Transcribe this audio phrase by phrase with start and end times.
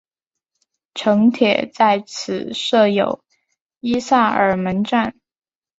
[0.95, 3.23] 城铁在此设有
[3.81, 5.13] 伊萨尔门站。